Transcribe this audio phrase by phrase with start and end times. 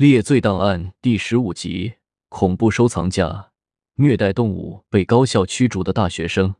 [0.00, 1.96] 猎罪档案第十五集：
[2.30, 3.52] 恐怖收藏家
[3.96, 6.54] 虐待动物被高校驱逐的大学生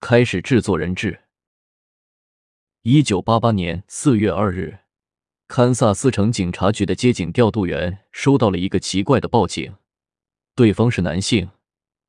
[0.00, 1.22] 开始制作人质。
[2.82, 4.80] 一九八八年四月二日，
[5.46, 9.74] 堪萨斯城警察局的接警调度员收到了一个奇怪的报警，
[10.54, 11.48] 对方是男性，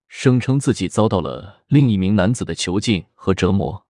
[0.10, 3.88] 声称自己遭到了另一名男子的囚禁和折磨。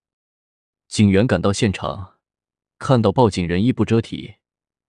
[0.87, 2.17] 警员赶到现场，
[2.77, 4.35] 看到报警人衣不遮体，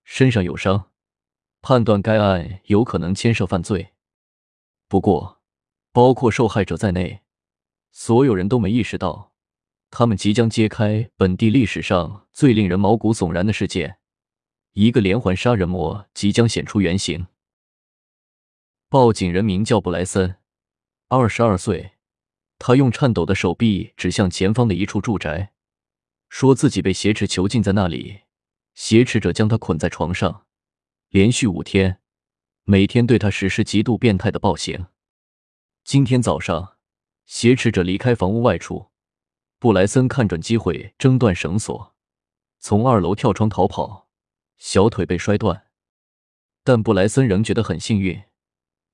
[0.04, 0.89] 身上有伤。
[1.62, 3.92] 判断该案有可能牵涉犯罪，
[4.88, 5.40] 不过，
[5.92, 7.20] 包括受害者在内，
[7.90, 9.32] 所有人都没意识到，
[9.90, 13.98] 他们即将揭开本地历史上最令人毛骨悚然的事件：
[14.72, 17.26] 一个连环杀人魔即将显出原形。
[18.88, 20.36] 报警人名叫布莱森，
[21.08, 21.92] 二十二岁，
[22.58, 25.52] 他用颤抖的手臂指向前方的一处住宅，
[26.28, 28.22] 说自己被挟持囚禁在那里，
[28.74, 30.46] 挟持者将他捆在床上。
[31.10, 32.00] 连续五天，
[32.62, 34.86] 每天对他实施极度变态的暴行。
[35.82, 36.76] 今天早上，
[37.26, 38.90] 挟持者离开房屋外出，
[39.58, 41.96] 布莱森看准机会挣断绳索，
[42.60, 44.08] 从二楼跳窗逃跑，
[44.56, 45.66] 小腿被摔断。
[46.62, 48.22] 但布莱森仍觉得很幸运。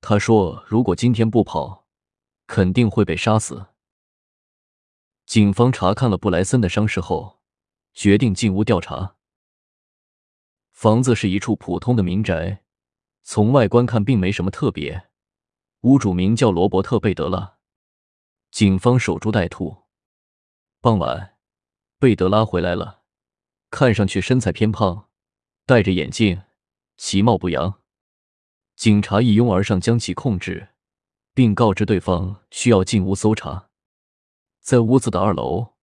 [0.01, 1.85] 他说：“如果今天不跑，
[2.47, 3.67] 肯定会被杀死。”
[5.27, 7.41] 警方查看了布莱森的伤势后，
[7.93, 9.16] 决定进屋调查。
[10.77, 12.61] 房子是一处普通的民宅，
[13.23, 15.09] 从外观看并没什么特别。
[15.81, 17.57] 屋主名叫罗伯特·贝德拉。
[18.51, 19.85] 警方守株待兔。
[20.79, 21.35] 傍晚，
[21.97, 23.01] 贝德拉回来了，
[23.71, 25.07] 看上去身材偏胖，
[25.65, 26.43] 戴着眼镜，
[26.95, 27.81] 其貌不扬。
[28.75, 30.75] 警察一拥而上将其控制，
[31.33, 33.69] 并告知对方需要进屋搜查。
[34.61, 35.73] 在屋子的二楼，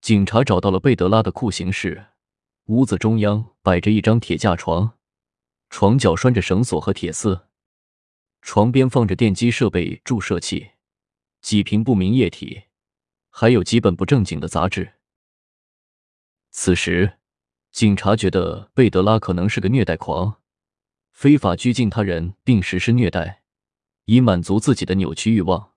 [0.00, 2.08] 警察找到了贝德拉的酷刑室。
[2.72, 4.96] 屋子中央摆着一张铁架床，
[5.68, 7.48] 床脚拴着绳索和铁丝，
[8.40, 10.70] 床边放着电击设备、注射器、
[11.42, 12.62] 几瓶不明液体，
[13.28, 14.94] 还有几本不正经的杂志。
[16.50, 17.18] 此时，
[17.72, 20.40] 警察觉得贝德拉可能是个虐待狂，
[21.10, 23.42] 非法拘禁他人并实施虐待，
[24.06, 25.72] 以满足自己的扭曲欲望。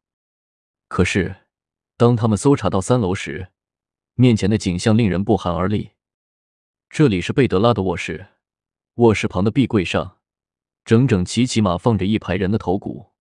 [0.88, 1.36] 可是，
[1.98, 3.50] 当他们搜查到三楼时，
[4.14, 5.92] 面前的景象令人不寒而栗。
[6.90, 8.28] 这里是贝德拉的卧室，
[8.96, 10.20] 卧室旁的壁柜上，
[10.86, 13.12] 整整齐齐码放着一排人的头骨。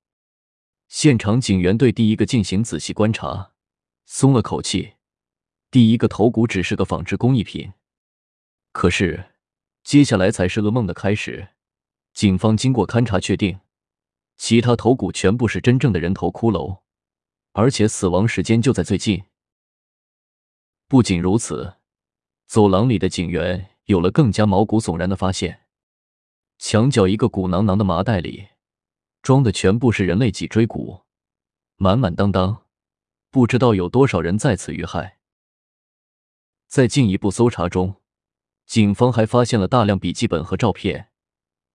[0.86, 3.52] 现场警员对第一个进行仔细观察，
[4.06, 4.94] 松了口气。
[5.72, 7.72] 第一个头骨只是个仿制工艺品，
[8.70, 9.32] 可是
[9.82, 11.48] 接下来才是噩梦的开始。
[12.12, 13.58] 警方经过勘查确定，
[14.36, 16.82] 其他头骨全部是真正的人头骷髅，
[17.54, 19.24] 而且死亡时间就在最近。
[20.86, 21.74] 不仅如此。
[22.46, 25.62] 走廊里的警员有了更加毛骨悚然的发现：
[26.58, 28.48] 墙角一个鼓囊囊的麻袋里，
[29.22, 31.02] 装的全部是人类脊椎骨，
[31.76, 32.64] 满满当当，
[33.30, 35.18] 不知道有多少人在此遇害。
[36.68, 37.96] 在进一步搜查中，
[38.66, 41.10] 警方还发现了大量笔记本和照片，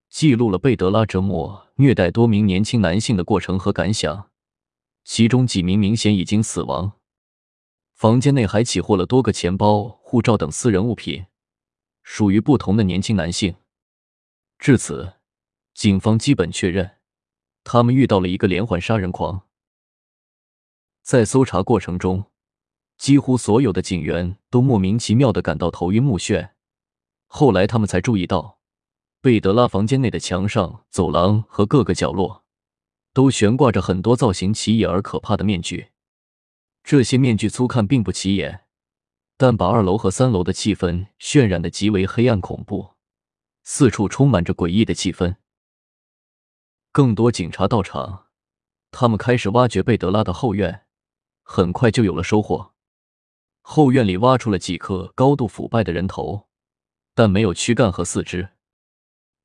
[0.09, 4.29] 记录了贝德拉折磨、虐待多名年轻男性的过程和感想，
[5.03, 6.99] 其中几名明显已经死亡。
[8.00, 11.26] 房间内还起获了多个钱包、护照等私人物品，
[12.02, 13.58] 属于不同的年轻男性。
[14.58, 15.16] 至此，
[15.74, 16.92] 警方基本确认，
[17.66, 19.42] 他们遇到了一个连环杀人狂。
[21.02, 22.32] 在搜查过程中，
[22.98, 26.52] 几乎所有的警员都莫名其妙的感到头晕目眩。
[27.28, 28.59] 后来，他们才注意到，
[29.20, 32.46] 贝德拉房间内的墙上、走廊和各个角落，
[33.12, 35.90] 都悬挂着很多造型奇异而可怕的面具。
[36.90, 38.62] 这些面具粗看并不起眼，
[39.38, 42.96] 但把二楼和三楼的气氛渲染的极为黑暗恐怖，
[43.62, 45.36] 四处充满着诡异的气氛。
[46.92, 48.26] 更多警察到场，
[48.90, 50.88] 他们开始挖掘贝德拉的后院，
[51.44, 52.74] 很快就有了收获。
[53.62, 56.48] 后院里挖出了几颗高度腐败的人头，
[57.14, 58.50] 但没有躯干和四肢。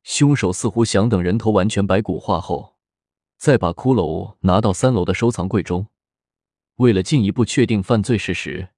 [0.02, 2.78] 凶手似乎想等人头完全白骨化后，
[3.36, 5.88] 再把骷髅拿到三楼的收藏柜中。
[6.76, 8.70] 为了进一步确定犯罪事实，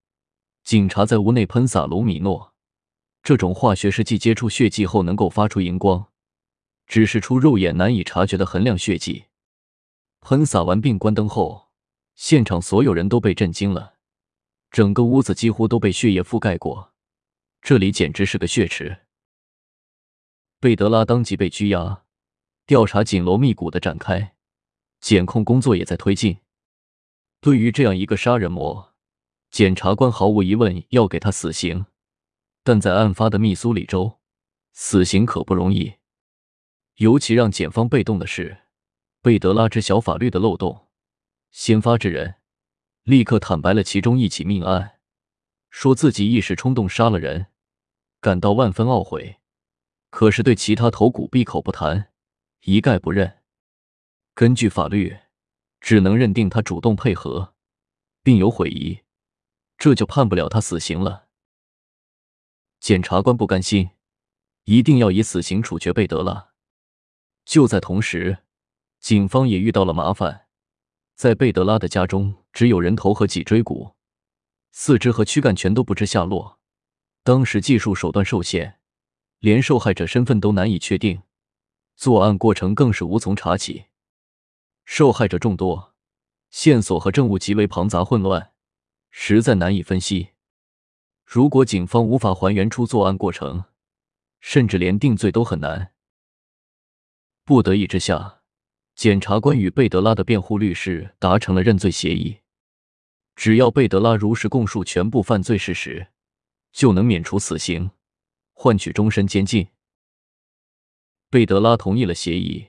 [0.62, 2.52] 警察在屋内喷洒卢米诺，
[3.22, 6.08] 这种化学试剂接触血迹后能够发出荧光，
[6.86, 9.26] 指示出肉眼难以察觉的痕亮血迹。
[10.20, 11.70] 喷洒完并关灯后，
[12.14, 13.94] 现场所有人都被震惊了，
[14.70, 16.92] 整个屋子几乎都被血液覆盖过，
[17.62, 19.06] 这里简直是个血池。
[20.60, 22.02] 贝德拉当即被拘押，
[22.66, 24.34] 调查紧锣密鼓的展开，
[25.00, 26.38] 检控工作也在推进。
[27.46, 28.92] 对于这样一个杀人魔，
[29.52, 31.86] 检察官毫无疑问要给他死刑。
[32.64, 34.18] 但在案发的密苏里州，
[34.72, 35.94] 死刑可不容易。
[36.96, 38.62] 尤其让检方被动的是，
[39.22, 40.88] 贝德拉知晓法律的漏洞，
[41.52, 42.34] 先发制人，
[43.04, 44.98] 立刻坦白了其中一起命案，
[45.70, 47.46] 说自己一时冲动杀了人，
[48.20, 49.36] 感到万分懊悔，
[50.10, 52.10] 可是对其他头骨闭口不谈，
[52.62, 53.44] 一概不认。
[54.34, 55.16] 根据法律，
[55.86, 57.54] 只能认定他主动配合，
[58.24, 59.02] 并有悔意，
[59.78, 61.28] 这就判不了他死刑了。
[62.80, 63.90] 检察官不甘心，
[64.64, 66.48] 一定要以死刑处决贝德拉。
[67.44, 68.38] 就在同时，
[68.98, 70.48] 警方也遇到了麻烦，
[71.14, 73.94] 在贝德拉的家中只有人头和脊椎骨，
[74.72, 76.58] 四肢和躯干全都不知下落。
[77.22, 78.80] 当时技术手段受限，
[79.38, 81.22] 连受害者身份都难以确定，
[81.94, 83.84] 作案过程更是无从查起。
[84.88, 85.94] 受害者众多，
[86.48, 88.52] 线索和证物极为庞杂混乱，
[89.10, 90.30] 实在难以分析。
[91.24, 93.64] 如果警方无法还原出作案过程，
[94.38, 95.92] 甚至连定罪都很难。
[97.44, 98.42] 不得已之下，
[98.94, 102.38] 检察官与贝德拉的辩护律师达成了认罪协议，
[103.34, 106.06] 只要贝德拉如实供述全部犯罪事实，
[106.70, 107.90] 就能免除死刑，
[108.52, 109.66] 换取终身监禁。
[111.28, 112.68] 贝德拉同意了协议，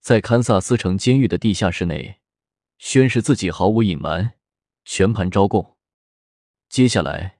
[0.00, 2.20] 在堪萨斯城监狱的地下室内，
[2.78, 4.32] 宣誓自己毫无隐瞒，
[4.84, 5.76] 全盘招供。
[6.68, 7.36] 接下来。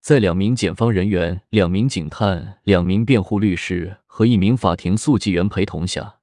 [0.00, 6.18] 在两名检方人员、两名警探、两名辩护律师和一名法庭速记员陪同下，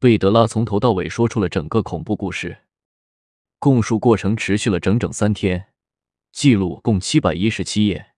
[0.00, 2.64] 贝德拉从头到尾说出了整个恐怖故事。
[3.60, 5.68] 供述过程持续了整整三天，
[6.32, 8.14] 记录共七百一十七页。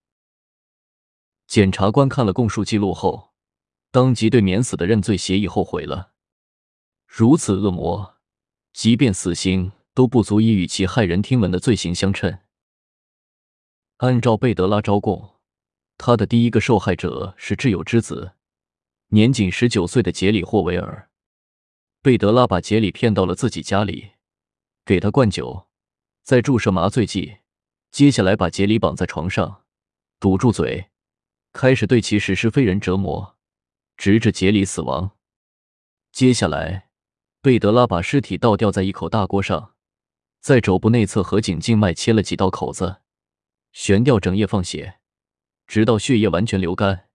[1.46, 3.34] 检察官看了供述记录后，
[3.90, 6.12] 当即对免死的认罪协议后悔了。
[7.08, 8.18] 如此恶魔，
[8.74, 12.38] 即便死刑都不足以与其骇人听闻的罪行相称。
[13.96, 15.40] 按照贝德拉招供，
[15.96, 18.34] 他的第一个受害者是挚友之子，
[19.08, 21.10] 年仅十九岁的杰里霍维尔。
[22.02, 24.12] 贝德拉把杰里骗到了自己家里，
[24.84, 25.66] 给他灌酒，
[26.22, 27.38] 再注射麻醉剂，
[27.90, 29.64] 接下来把杰里绑在床上，
[30.20, 30.90] 堵住嘴，
[31.52, 33.36] 开始对其实施非人折磨，
[33.96, 35.16] 直至杰里死亡。
[36.12, 36.87] 接下来，
[37.40, 39.74] 贝德拉把尸体倒吊在一口大锅上，
[40.40, 43.02] 在肘部内侧和颈静脉切了几道口子。
[43.70, 44.98] 悬吊整夜放血，
[45.66, 47.08] 直到血液完全流干，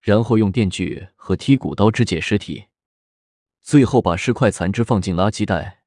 [0.00, 2.64] 然后用电锯和剔骨刀肢解尸体，
[3.60, 5.84] 最后把尸块残肢放进垃圾袋，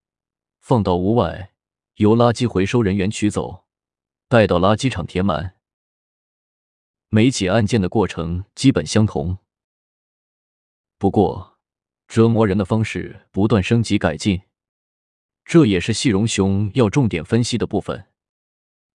[0.61, 1.51] 放到屋外，
[1.95, 3.65] 由垃圾回收人员取走，
[4.29, 5.57] 带到垃圾场填满。
[7.09, 9.39] 每起案件的过程基本相同，
[10.97, 11.54] 不过
[12.07, 14.41] 折磨人的方式不断升级改进，
[15.43, 18.05] 这也是细荣雄要重点分析的部分。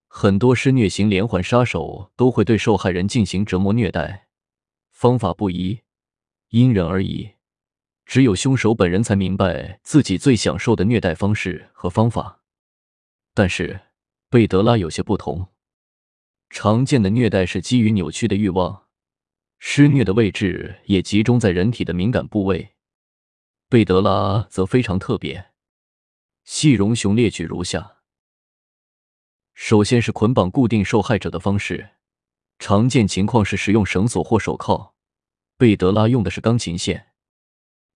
[0.06, 4.26] 很多施虐型连环杀手都会对受害人进行折磨虐待，
[4.90, 5.80] 方法不一，
[6.48, 7.32] 因人而异。
[8.06, 12.40] 只有凶手本人才明白自己最享受的虐待方式和方法。
[13.34, 13.82] 但是
[14.28, 15.46] 贝德拉有些不同，
[16.48, 18.86] 常见的虐待是基于扭曲的欲望，
[19.60, 22.74] 施虐的位置也集中在人体的敏感部位。
[23.70, 25.52] 贝德拉则非常特别，
[26.42, 27.98] 细荣雄列举如下。
[29.54, 31.90] 首先是捆绑固定受害者的方式，
[32.58, 34.96] 常见情况是使用绳索或手铐。
[35.56, 37.12] 贝德拉用的是钢琴线，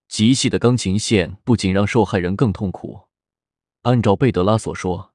[0.07, 3.09] 极细的钢琴线不仅让受害人更痛苦，
[3.83, 5.13] 按照贝德拉所说，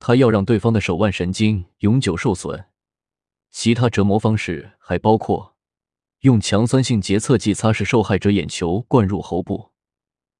[0.00, 2.64] 他要让对方的手腕神经永久受损。
[3.52, 5.54] 其他折磨方式还包括
[6.22, 9.70] 用强酸性洁厕剂擦拭受害者眼球，灌入喉部；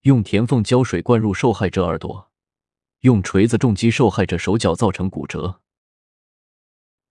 [0.04, 2.30] 用填缝胶水灌入受害者耳朵。
[3.00, 5.62] 用锤子重击受害者手脚，造成骨折。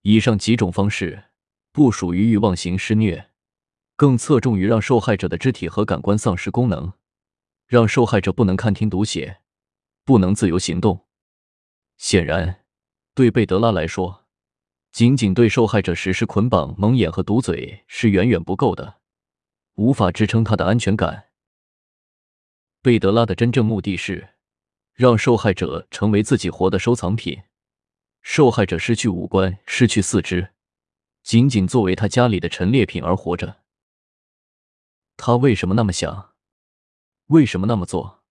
[0.03, 1.25] 以上几种方式
[1.71, 3.31] 不属于欲望型施虐，
[3.95, 6.93] 更侧重于让受害者的肢体和感官丧失功能，
[7.65, 9.39] 让受害者不能看、听、读、写，
[10.05, 11.07] 不能自由行动。
[11.97, 12.63] 显然，
[13.15, 14.25] 对贝德拉来说，
[14.91, 18.99] 仅仅对受害者实施捆绑、蒙眼和堵嘴是远远不够的，
[19.75, 21.29] 无法支撑他的安全感。
[22.83, 24.29] 贝德拉的真正目的是。
[24.93, 27.41] 让受害者成为自己活的收藏品，
[28.21, 30.51] 受害者失去五官，失去四肢，
[31.23, 33.61] 仅仅作为他家里的陈列品而活着。
[35.17, 36.33] 他为什么那么想？
[37.27, 38.23] 为什么那么做？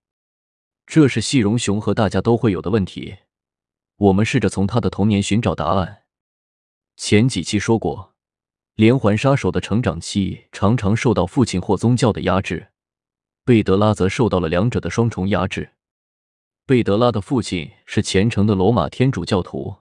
[0.87, 3.16] 这是细荣雄和大家都会有的问题。
[3.97, 6.04] 我们试着从他的童年寻找答案。
[6.97, 8.14] 前几期说过，
[8.75, 12.72] 连环杀手的成长期常常受到父亲或宗教的压制，
[13.45, 15.73] 贝德拉则受到了两者的双重压制。
[16.65, 19.79] 贝德拉的父亲是虔诚的罗马天主教徒，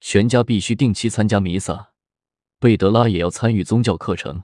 [0.00, 1.92] 全家必须定期参加弥撒，
[2.58, 4.42] 贝德拉也要参与宗教课程。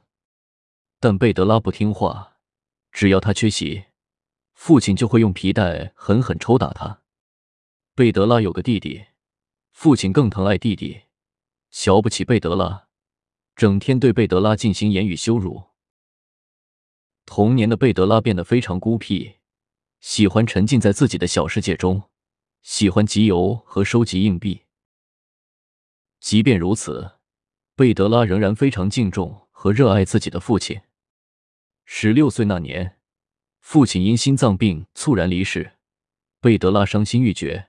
[1.00, 2.36] 但贝德拉不听话，
[2.92, 3.86] 只要他缺席，
[4.54, 7.02] 父亲就会用皮带狠狠抽打他。
[7.96, 9.06] 贝德拉有个弟弟，
[9.72, 11.02] 父亲更疼爱弟弟，
[11.72, 12.86] 瞧不起贝德拉，
[13.56, 15.64] 整天对贝德拉进行言语羞辱。
[17.26, 19.34] 童年的贝德拉变得非常孤僻，
[20.00, 22.04] 喜欢沉浸在自己的小世界中，
[22.62, 24.62] 喜欢集邮和收集硬币。
[26.20, 27.18] 即便如此，
[27.74, 30.80] 贝德拉仍然非常敬重和热爱自己的父亲。
[31.84, 32.96] 十六岁那年，
[33.60, 35.72] 父亲因心脏病猝然离世，
[36.40, 37.68] 贝德拉伤心欲绝，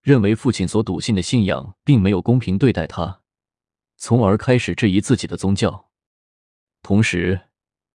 [0.00, 3.20] 认为父亲所笃信的信仰并没有公平对待他，
[3.96, 5.90] 从而开始质疑自己的宗教。
[6.82, 7.47] 同时，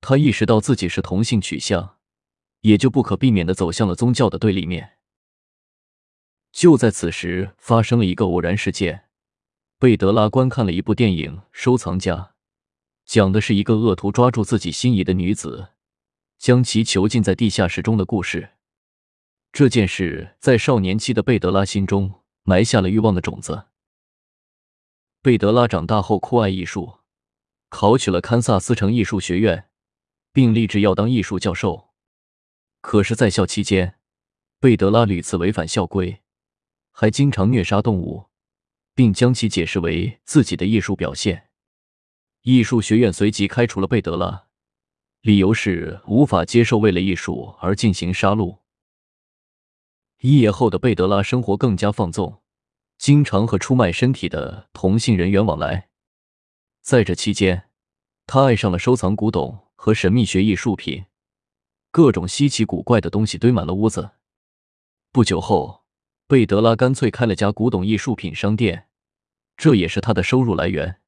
[0.06, 1.96] 他意识到自己是同性取向，
[2.60, 4.98] 也就不可避免的走向了宗教的对立面。
[6.52, 9.06] 就在此时，发生了一个偶然事件。
[9.80, 12.16] 贝德拉观看了一部电影《收藏家》，
[13.06, 15.70] 讲的是一个恶徒抓住自己心仪的女子，
[16.38, 18.52] 将其囚禁在地下室中的故事。
[19.54, 23.68] 这件事在少年期的贝德拉心中埋下了欲望的种子。
[25.22, 27.00] 贝德拉长大后酷爱艺术，
[27.70, 29.70] 考取了堪萨斯城艺术学院，
[30.34, 31.94] 并立志要当艺术教授。
[32.82, 34.00] 可是，在校期间，
[34.60, 36.22] 贝德拉屡次违反校规，
[36.92, 38.26] 还经常虐杀动物。
[38.96, 41.50] 并将其解释为自己的艺术表现。
[42.44, 44.48] 艺术学院随即开除了贝德拉，
[45.22, 48.60] 理由是无法接受为了艺术而进行杀戮。
[50.20, 52.44] 一夜后的贝德拉生活更加放纵，
[52.98, 55.90] 经常和出卖身体的同性人员往来。
[56.82, 57.70] 在这期间，
[58.28, 61.08] 他爱上了收藏古董和神秘学艺术品，
[61.92, 64.12] 各种稀奇古怪的东西堆满了屋子。
[65.12, 65.84] 不久后。
[66.26, 68.88] 贝德拉干脆开了家古董艺术品商店，
[69.58, 71.02] 这也是他的收入来源。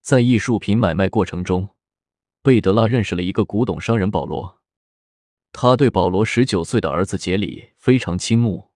[0.00, 1.68] 在艺术品买卖过程中，
[2.40, 4.62] 贝德拉认识了一个古董商人保罗，
[5.52, 8.70] 他对保罗十九岁的儿子杰里非常倾慕。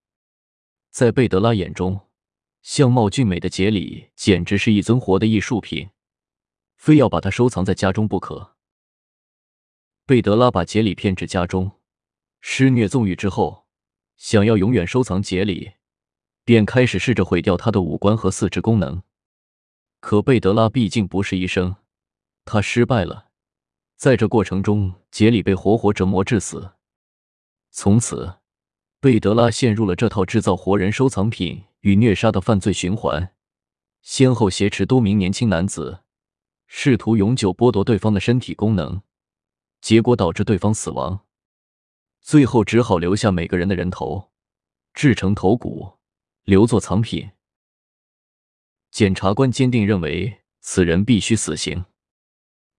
[0.90, 2.08] 在贝德拉眼中，
[2.60, 5.88] 相貌俊美的杰里简直是一尊活的艺术品，
[6.82, 8.56] 非要把他收藏在家中不可。
[10.04, 11.78] 贝德拉把杰里骗至家中，
[12.40, 13.68] 施虐纵欲之后。
[14.16, 15.74] 想要永远收藏杰里，
[16.44, 19.00] 便开始试着毁掉他的五官和四肢功能。
[20.00, 21.76] 可贝德拉毕竟不是医生，
[22.44, 23.28] 他失败了。
[23.96, 26.72] 在这过程中，杰里被活活折磨致死。
[27.70, 28.38] 从此，
[28.98, 33.32] 贝德拉陷入了这套制造活人收藏品与虐杀的犯罪循环，
[34.02, 36.00] 先后挟持多名年轻男子，
[36.74, 39.02] 试图永久剥夺对方的身体功能，
[39.82, 41.26] 结果导致对方死亡。
[42.22, 44.32] 最后只好留下每个人的人头，
[44.94, 45.98] 制成头骨，
[46.44, 47.32] 留作藏品。
[48.90, 51.84] 检察官坚定认为此人必须死刑，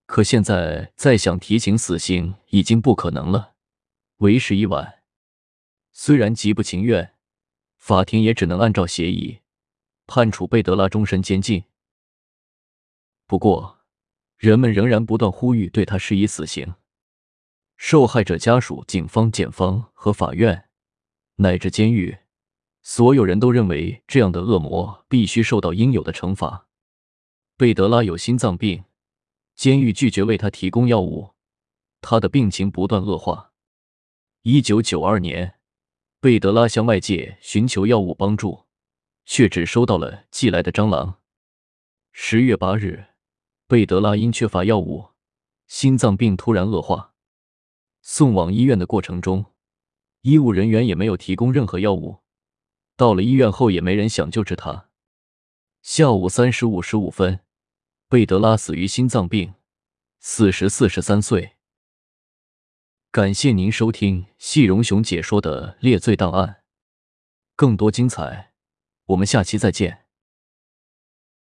[0.07, 3.53] 可现在再想提请死刑已经不可能了，
[4.17, 5.03] 为时已晚。
[5.91, 7.13] 虽然极不情愿，
[7.77, 9.41] 法庭也只能按照协议
[10.07, 11.65] 判处贝德拉终身监禁。
[13.27, 13.82] 不过，
[14.43, 16.73] 人们仍然不断呼吁对他施以死刑。
[17.77, 20.67] 受害者家属、警方、检方和法院，
[21.35, 22.17] 乃至监狱，
[22.81, 26.67] 所有人都认为这样的恶魔必须受到应有的惩罚。
[27.55, 28.83] 贝德拉有心脏病，
[29.55, 31.29] 监狱拒绝为他提供药物，
[32.01, 33.53] 他的病情不断恶化。
[34.41, 35.55] 一九九二年，
[36.19, 38.65] 贝德拉向外界寻求药物帮助，
[39.23, 41.21] 却只收到了寄来的蟑螂。
[42.11, 43.05] 十月八日，
[43.73, 45.13] 贝德拉因缺乏药物，
[45.65, 47.15] 心脏病突然恶化。
[48.03, 49.47] 送往医院的过程中，
[50.21, 52.19] 医务人员也没有提供任何药物。
[52.95, 54.91] 到了医院后，也没人想救治他。
[55.81, 57.39] 下午三时五十五分，
[58.07, 59.55] 贝德拉死于心脏病，
[60.19, 61.53] 死时四十三岁。
[63.09, 66.47] 感谢您收听细荣雄解说的《猎罪档案》，
[67.55, 68.53] 更多精彩，
[69.05, 70.02] 我们下期再见。